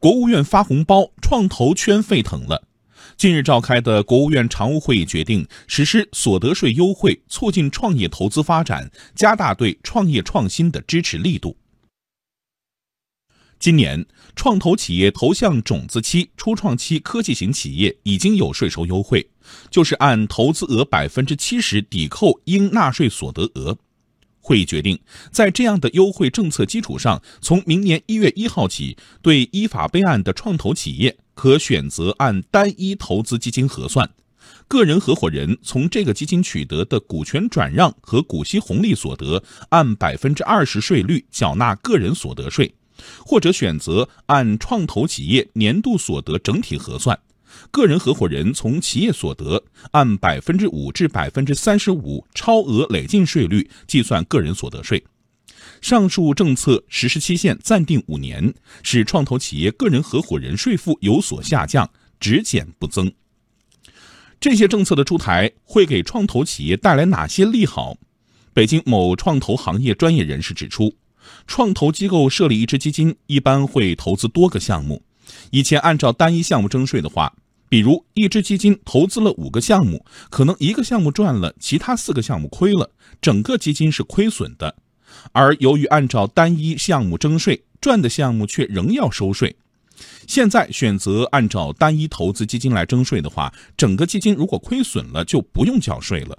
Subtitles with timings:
[0.00, 2.66] 国务院发红包，创投圈沸腾了。
[3.18, 11.54] 近日召开的国务院常务会议决定实施所得税优惠，促进创业投资发展，加大对创业创新的支持力度。
[13.58, 19.28] 今年，创投企业投向种子期、初创期科技型企业已经有税收优惠，
[19.70, 23.76] 就是按投资额百分之七十抵扣应纳税所得额。
[24.40, 24.98] 会议决定，
[25.30, 34.10] 在这样的优惠政策基础上，从明年一月一号起，对依法备案的创投企业可选择按单一投资基金核算，
[34.66, 42.74] 个人合伙人从这个基金取得的股权转让和股息红利所得，按百分之二十税率缴纳个人所得税，
[43.24, 47.18] 或者选择按创投企业年度所得整体核算。
[47.70, 55.04] 个人合伙人从企业所得按百分之五至百分之三十五超额累进税率计算个人所得税。
[55.80, 63.10] 上述政策实施期限暂定五年，使创投企业个人合伙人税负有所下降，只减不增。
[64.38, 67.96] 这些政策的出台会给创投企业带来哪些利好？
[68.52, 70.94] 北京某创投行业专业人士指出，
[71.46, 75.02] 创投机构设立一支基金，一般会投资多个项目。
[75.50, 77.34] 以前按照单一项目征税的话。
[77.70, 82.90] 比如，一支基金投资了五个项目，可能一个项目赚了，其他四个项目亏了，
[83.22, 84.74] 整个基金是亏损的。
[85.30, 89.54] 而由于按照单一项目征税，赚的项目却仍要收税。
[90.26, 96.36] 现在选择按照单一投资基金来征税的话，整个基金如果亏损了，就不用缴税了。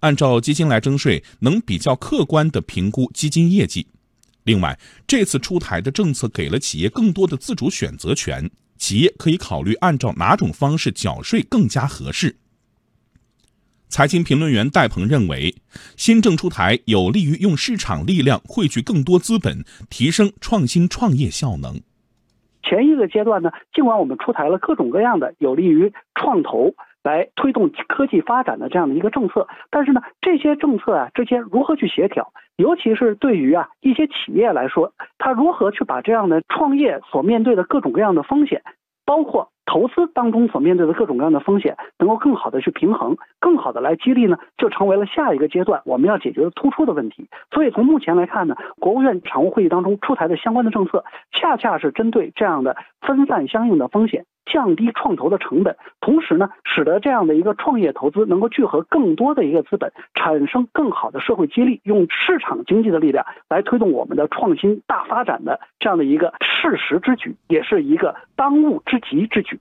[0.00, 3.86] 按照基金来征税，能比较客观地评估基金业绩。
[4.44, 8.50] 另外，这次出台的政策给了企业更多的自主选择权。
[8.78, 12.36] 企业可以考虑按照哪种方式缴税更加合适。
[13.88, 15.54] 财经评论员戴鹏认为，
[15.96, 21.80] 新政出台有利于用市场力量汇聚更多资本，提升创新创业效能。
[22.62, 26.74] 前一个阶段呢，尽管我们出台了各种各样的有利于创投。
[27.08, 38.62] 来推动科技发展的这样的一个政策，但是呢，这些政策啊之间如何去协调，尤其是对于啊一些企业来说，它如何去把这样的创业所面对的各种各样的风险，
[39.06, 39.48] 包括。
[39.70, 47.28] 投资当中所面对的各种各样的风险，能够更好的去平衡，更好的来激励呢，就成为了下一个阶段我们要解决的突出的问题。
[47.52, 69.58] 所以从目前来看呢，国务院常务会议当中出台的相关的政策，恰恰是针对这样的分散相应的风险，降低创投的成本，同时呢，使得这样的一个创业投资能够聚合更多的一个资本，产生更好的社会激励，用市场经济的力量来推动我们的创新大发展的这样的一个事实之举，也是一个当务之急之举。